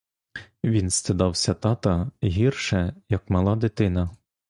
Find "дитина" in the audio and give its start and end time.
3.55-4.09